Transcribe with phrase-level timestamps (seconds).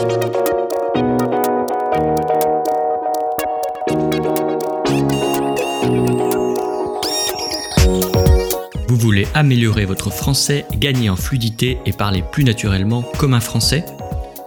[0.00, 0.06] Vous
[8.96, 13.84] voulez améliorer votre français, gagner en fluidité et parler plus naturellement comme un français?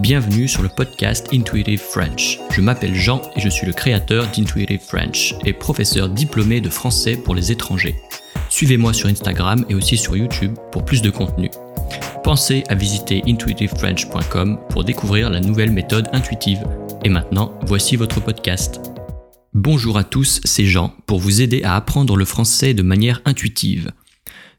[0.00, 2.40] Bienvenue sur le podcast Intuitive French.
[2.50, 7.14] Je m'appelle Jean et je suis le créateur d'Intuitive French et professeur diplômé de français
[7.16, 7.94] pour les étrangers.
[8.48, 11.50] Suivez-moi sur Instagram et aussi sur YouTube pour plus de contenu.
[12.26, 16.66] Pensez à visiter intuitivefrench.com pour découvrir la nouvelle méthode intuitive.
[17.04, 18.80] Et maintenant, voici votre podcast.
[19.54, 23.92] Bonjour à tous, c'est Jean pour vous aider à apprendre le français de manière intuitive.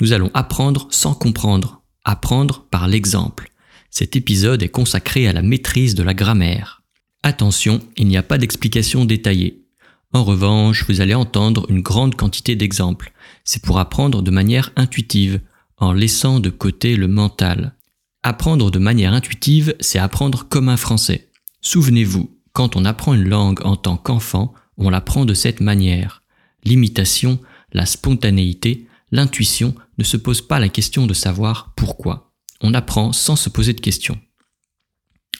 [0.00, 3.50] Nous allons apprendre sans comprendre, apprendre par l'exemple.
[3.90, 6.82] Cet épisode est consacré à la maîtrise de la grammaire.
[7.22, 9.66] Attention, il n'y a pas d'explication détaillée.
[10.14, 13.12] En revanche, vous allez entendre une grande quantité d'exemples.
[13.44, 15.40] C'est pour apprendre de manière intuitive,
[15.80, 17.74] en laissant de côté le mental.
[18.22, 21.28] Apprendre de manière intuitive, c'est apprendre comme un français.
[21.62, 26.22] Souvenez-vous, quand on apprend une langue en tant qu'enfant, on l'apprend de cette manière.
[26.64, 27.40] L'imitation,
[27.72, 32.32] la spontanéité, l'intuition ne se pose pas la question de savoir pourquoi
[32.62, 34.18] on apprend sans se poser de questions.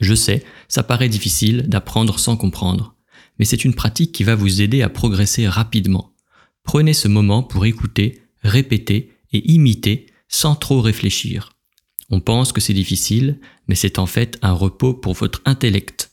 [0.00, 2.94] Je sais, ça paraît difficile d'apprendre sans comprendre,
[3.38, 6.12] mais c'est une pratique qui va vous aider à progresser rapidement.
[6.62, 11.52] Prenez ce moment pour écouter, répéter et imiter sans trop réfléchir.
[12.10, 16.12] On pense que c'est difficile, mais c'est en fait un repos pour votre intellect.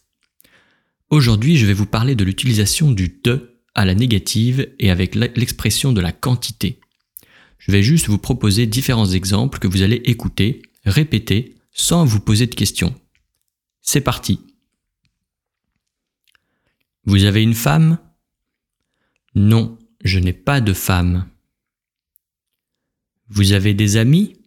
[1.09, 5.93] Aujourd'hui, je vais vous parler de l'utilisation du de à la négative et avec l'expression
[5.93, 6.79] de la quantité.
[7.57, 12.47] Je vais juste vous proposer différents exemples que vous allez écouter répétez sans vous poser
[12.47, 12.95] de questions.
[13.81, 14.39] C'est parti.
[17.05, 17.99] Vous avez une femme?
[19.35, 21.27] Non, je n'ai pas de femme.
[23.27, 24.39] Vous avez des amis?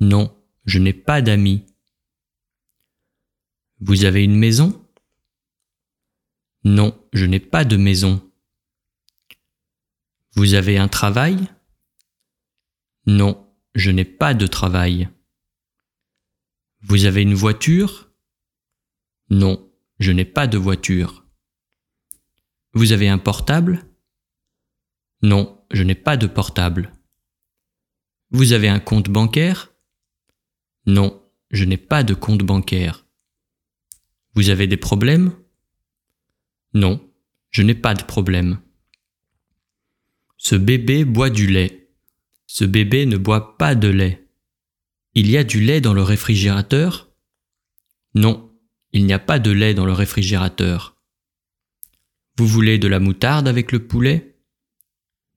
[0.00, 1.64] Non, je n'ai pas d'amis.
[3.80, 4.86] Vous avez une maison?
[6.64, 8.30] Non, je n'ai pas de maison.
[10.32, 11.48] Vous avez un travail?
[13.06, 15.08] Non, je n'ai pas de travail.
[16.82, 18.10] Vous avez une voiture?
[19.30, 21.26] Non, je n'ai pas de voiture.
[22.72, 23.86] Vous avez un portable?
[25.22, 26.92] Non, je n'ai pas de portable.
[28.32, 29.72] Vous avez un compte bancaire?
[30.86, 31.20] Non,
[31.50, 33.04] je n'ai pas de compte bancaire.
[34.34, 35.32] Vous avez des problèmes?
[36.72, 37.04] Non,
[37.50, 38.60] je n'ai pas de problème.
[40.36, 41.90] Ce bébé boit du lait.
[42.46, 44.28] Ce bébé ne boit pas de lait.
[45.14, 47.10] Il y a du lait dans le réfrigérateur?
[48.14, 48.56] Non,
[48.92, 51.02] il n'y a pas de lait dans le réfrigérateur.
[52.36, 54.38] Vous voulez de la moutarde avec le poulet?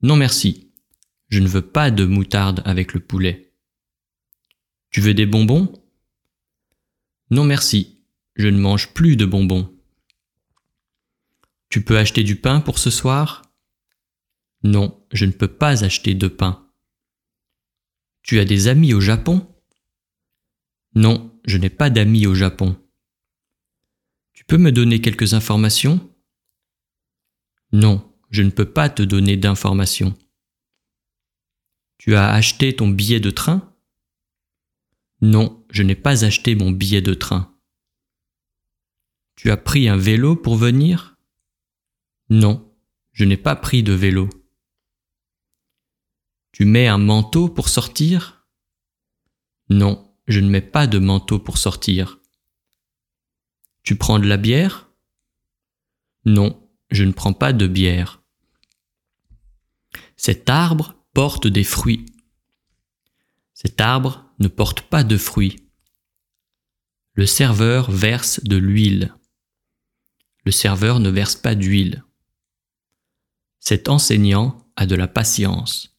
[0.02, 0.63] Non merci,
[1.28, 3.52] je ne veux pas de moutarde avec le poulet.
[4.90, 5.72] Tu veux des bonbons?
[7.30, 8.04] Non merci,
[8.36, 9.72] je ne mange plus de bonbons.
[11.68, 13.42] Tu peux acheter du pain pour ce soir?
[14.62, 16.70] Non, je ne peux pas acheter de pain.
[18.22, 19.46] Tu as des amis au Japon?
[20.94, 22.76] Non, je n'ai pas d'amis au Japon.
[24.32, 26.08] Tu peux me donner quelques informations?
[27.72, 30.14] Non, je ne peux pas te donner d'informations.
[32.04, 33.74] Tu as acheté ton billet de train?
[35.22, 37.58] Non, je n'ai pas acheté mon billet de train.
[39.36, 41.16] Tu as pris un vélo pour venir?
[42.28, 42.70] Non,
[43.12, 44.28] je n'ai pas pris de vélo.
[46.52, 48.46] Tu mets un manteau pour sortir?
[49.70, 52.20] Non, je ne mets pas de manteau pour sortir.
[53.82, 54.90] Tu prends de la bière?
[56.26, 58.22] Non, je ne prends pas de bière.
[60.18, 62.06] Cet arbre porte des fruits.
[63.54, 65.56] Cet arbre ne porte pas de fruits.
[67.12, 69.14] Le serveur verse de l'huile.
[70.44, 72.04] Le serveur ne verse pas d'huile.
[73.60, 75.96] Cet enseignant a de la patience.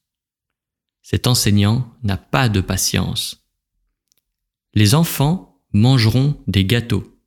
[1.01, 3.47] Cet enseignant n'a pas de patience.
[4.73, 7.17] Les enfants mangeront des gâteaux.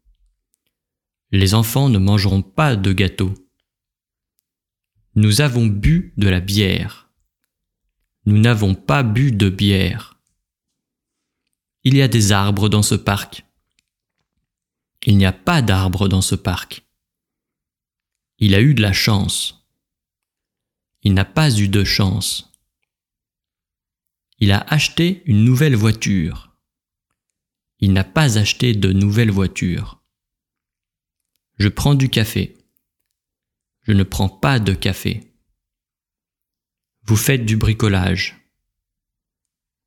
[1.30, 3.34] Les enfants ne mangeront pas de gâteaux.
[5.14, 7.07] Nous avons bu de la bière.
[8.26, 10.18] Nous n'avons pas bu de bière.
[11.84, 13.44] Il y a des arbres dans ce parc.
[15.06, 16.84] Il n'y a pas d'arbres dans ce parc.
[18.38, 19.66] Il a eu de la chance.
[21.02, 22.52] Il n'a pas eu de chance.
[24.38, 26.56] Il a acheté une nouvelle voiture.
[27.80, 30.02] Il n'a pas acheté de nouvelle voiture.
[31.58, 32.56] Je prends du café.
[33.82, 35.27] Je ne prends pas de café.
[37.08, 38.36] Vous faites du bricolage.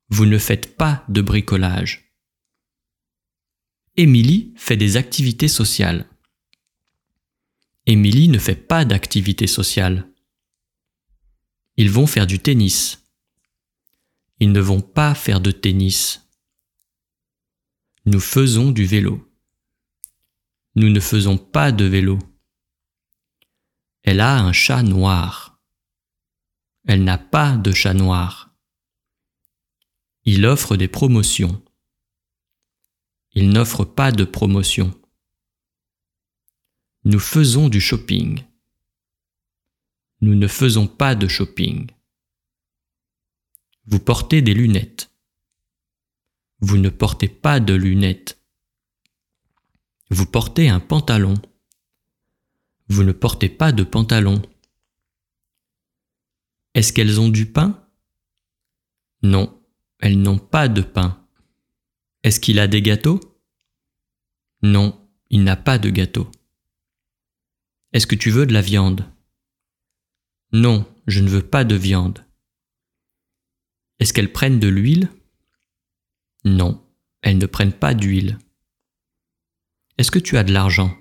[0.08, 2.12] Vous ne faites pas de bricolage.
[3.96, 6.08] Émilie fait des activités sociales.
[7.86, 10.10] Émilie ne fait pas d'activités sociales.
[11.76, 13.04] Ils vont faire du tennis.
[14.40, 16.28] Ils ne vont pas faire de tennis.
[18.04, 19.32] Nous faisons du vélo.
[20.74, 22.18] Nous ne faisons pas de vélo.
[24.02, 25.51] Elle a un chat noir.
[26.84, 28.50] Elle n'a pas de chat noir.
[30.24, 31.62] Il offre des promotions.
[33.32, 34.92] Il n'offre pas de promotion.
[37.04, 38.44] Nous faisons du shopping.
[40.20, 41.90] Nous ne faisons pas de shopping.
[43.86, 45.10] Vous portez des lunettes.
[46.60, 48.40] Vous ne portez pas de lunettes.
[50.10, 51.34] Vous portez un pantalon.
[52.88, 54.42] Vous ne portez pas de pantalon.
[56.74, 57.86] Est-ce qu'elles ont du pain?
[59.22, 59.62] Non,
[59.98, 61.26] elles n'ont pas de pain.
[62.22, 63.20] Est-ce qu'il a des gâteaux?
[64.62, 66.30] Non, il n'a pas de gâteau.
[67.92, 69.12] Est-ce que tu veux de la viande?
[70.52, 72.24] Non, je ne veux pas de viande.
[73.98, 75.10] Est-ce qu'elles prennent de l'huile?
[76.44, 76.84] Non,
[77.20, 78.38] elles ne prennent pas d'huile.
[79.98, 80.96] Est-ce que tu as de l'argent?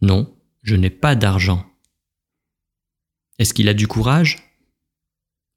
[0.00, 1.71] Non, je n'ai pas d'argent.
[3.42, 4.38] Est-ce qu'il a du courage?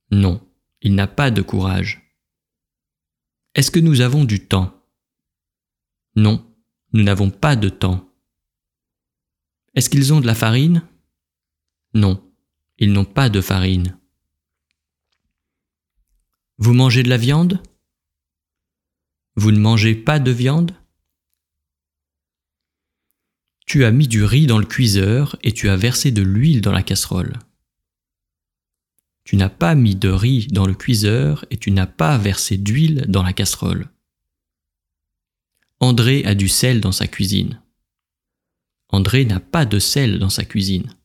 [0.10, 0.42] Non,
[0.82, 2.02] il n'a pas de courage.
[3.54, 4.84] Est-ce que nous avons du temps?
[6.16, 6.52] Non,
[6.94, 8.12] nous n'avons pas de temps.
[9.76, 10.82] Est-ce qu'ils ont de la farine?
[11.94, 12.28] Non,
[12.80, 14.00] ils n'ont pas de farine.
[16.58, 17.62] Vous mangez de la viande?
[19.36, 20.76] Vous ne mangez pas de viande?
[23.68, 26.72] Tu as mis du riz dans le cuiseur et tu as versé de l'huile dans
[26.72, 27.38] la casserole.
[29.26, 33.06] Tu n'as pas mis de riz dans le cuiseur et tu n'as pas versé d'huile
[33.08, 33.90] dans la casserole.
[35.80, 37.62] André a du sel dans sa cuisine.
[38.90, 40.96] André n'a pas de sel dans sa cuisine.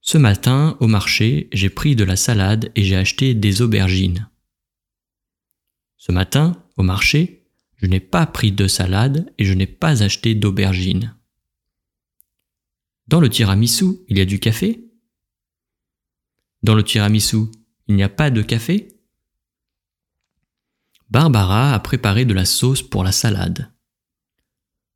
[0.00, 4.28] Ce matin, au marché, j'ai pris de la salade et j'ai acheté des aubergines.
[5.96, 7.46] Ce matin, au marché,
[7.76, 11.14] je n'ai pas pris de salade et je n'ai pas acheté d'aubergines.
[13.06, 14.87] Dans le tiramisu, il y a du café?
[16.62, 17.46] Dans le tiramisu,
[17.86, 18.88] il n'y a pas de café?
[21.10, 23.72] Barbara a préparé de la sauce pour la salade.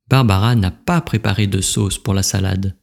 [0.08, 2.76] Barbara n'a pas préparé de sauce pour la salade.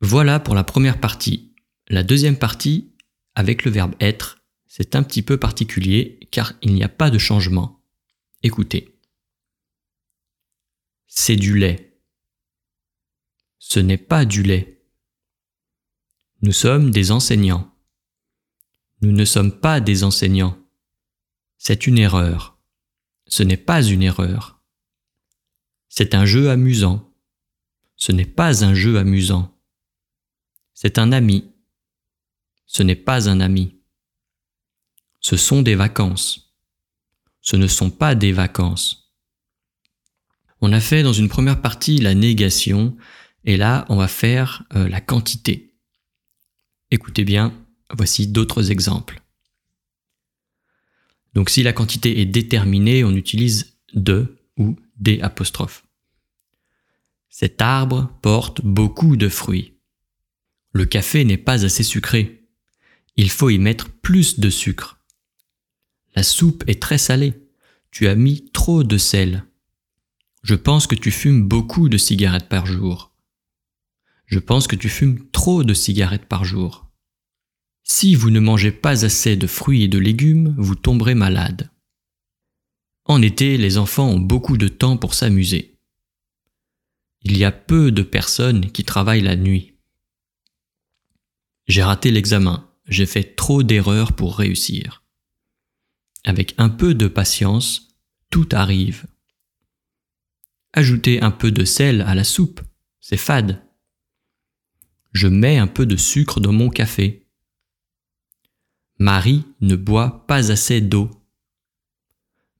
[0.00, 1.54] Voilà pour la première partie.
[1.88, 2.92] La deuxième partie,
[3.34, 7.18] avec le verbe être, c'est un petit peu particulier car il n'y a pas de
[7.18, 7.80] changement.
[8.42, 8.98] Écoutez.
[11.06, 11.98] C'est du lait.
[13.58, 14.73] Ce n'est pas du lait.
[16.44, 17.74] Nous sommes des enseignants.
[19.00, 20.58] Nous ne sommes pas des enseignants.
[21.56, 22.58] C'est une erreur.
[23.26, 24.60] Ce n'est pas une erreur.
[25.88, 27.10] C'est un jeu amusant.
[27.96, 29.58] Ce n'est pas un jeu amusant.
[30.74, 31.50] C'est un ami.
[32.66, 33.80] Ce n'est pas un ami.
[35.22, 36.54] Ce sont des vacances.
[37.40, 39.14] Ce ne sont pas des vacances.
[40.60, 42.94] On a fait dans une première partie la négation
[43.46, 45.73] et là on va faire euh, la quantité.
[46.94, 47.52] Écoutez bien,
[47.92, 49.20] voici d'autres exemples.
[51.34, 55.84] Donc si la quantité est déterminée, on utilise de ou des apostrophes.
[57.28, 59.74] Cet arbre porte beaucoup de fruits.
[60.70, 62.46] Le café n'est pas assez sucré.
[63.16, 65.04] Il faut y mettre plus de sucre.
[66.14, 67.34] La soupe est très salée.
[67.90, 69.42] Tu as mis trop de sel.
[70.44, 73.16] Je pense que tu fumes beaucoup de cigarettes par jour.
[74.26, 76.83] Je pense que tu fumes trop de cigarettes par jour.
[77.84, 81.70] Si vous ne mangez pas assez de fruits et de légumes, vous tomberez malade.
[83.04, 85.74] En été, les enfants ont beaucoup de temps pour s'amuser
[87.24, 89.74] il y a peu de personnes qui travaillent la nuit.
[91.66, 95.02] J'ai raté l'examen, j'ai fait trop d'erreurs pour réussir.
[96.24, 97.96] Avec un peu de patience,
[98.30, 99.06] tout arrive.
[100.74, 102.60] Ajouter un peu de sel à la soupe,
[103.00, 103.62] c'est fade.
[105.12, 107.23] Je mets un peu de sucre dans mon café.
[108.98, 111.10] Marie ne boit pas assez d'eau.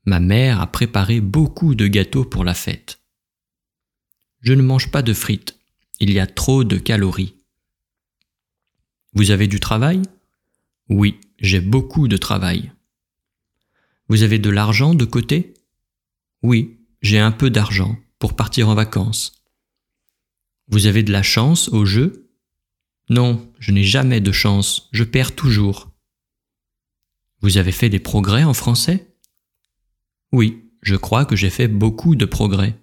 [0.05, 3.01] Ma mère a préparé beaucoup de gâteaux pour la fête.
[4.41, 5.59] Je ne mange pas de frites.
[6.01, 7.37] Il y a trop de calories.
[9.13, 10.03] Vous avez du travail?
[10.89, 12.73] Oui, j'ai beaucoup de travail.
[14.09, 15.55] Vous avez de l'argent de côté?
[16.43, 19.45] Oui, j'ai un peu d'argent pour partir en vacances.
[20.69, 22.29] Vous avez de la chance au jeu?
[23.09, 25.94] Non, je n'ai jamais de chance, je perds toujours.
[27.41, 29.15] Vous avez fait des progrès en français?
[30.33, 32.79] Oui, Je crois que j'ai fait beaucoup de progrès.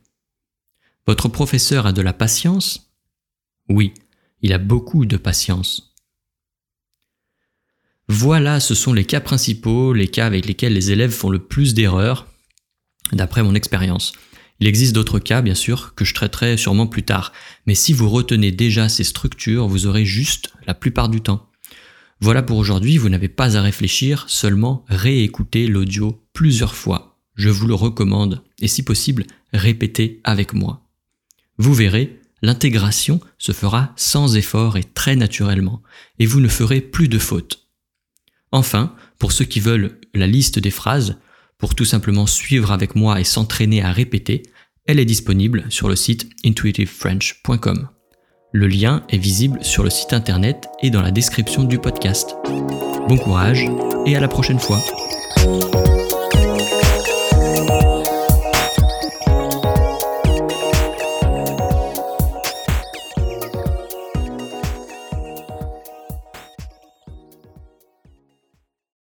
[1.05, 2.91] Votre professeur a de la patience?
[3.69, 3.93] Oui,
[4.41, 5.93] il a beaucoup de patience.
[8.07, 11.75] Voilà, ce sont les cas principaux, les cas avec lesquels les élèves font le plus
[11.75, 12.27] d'erreurs,
[13.13, 14.13] d'après mon expérience.
[14.59, 17.33] Il existe d'autres cas, bien sûr, que je traiterai sûrement plus tard,
[17.67, 21.50] mais si vous retenez déjà ces structures, vous aurez juste la plupart du temps.
[22.21, 27.19] Voilà pour aujourd'hui, vous n'avez pas à réfléchir, seulement réécouter l'audio plusieurs fois.
[27.35, 30.87] Je vous le recommande, et si possible, répétez avec moi.
[31.57, 35.81] Vous verrez, l'intégration se fera sans effort et très naturellement,
[36.19, 37.67] et vous ne ferez plus de fautes.
[38.51, 41.17] Enfin, pour ceux qui veulent la liste des phrases,
[41.57, 44.43] pour tout simplement suivre avec moi et s'entraîner à répéter,
[44.85, 47.89] elle est disponible sur le site intuitivefrench.com.
[48.53, 52.35] Le lien est visible sur le site internet et dans la description du podcast.
[53.07, 53.65] Bon courage
[54.05, 54.81] et à la prochaine fois.